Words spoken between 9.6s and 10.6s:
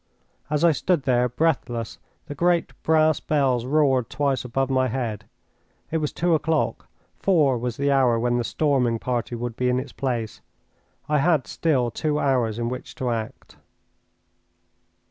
in its place.